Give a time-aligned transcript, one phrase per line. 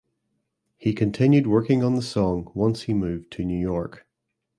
[0.79, 4.07] He continued working on the song once he moved to New York.